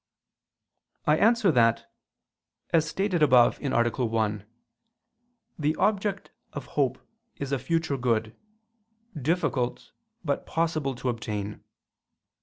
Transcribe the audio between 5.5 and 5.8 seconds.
the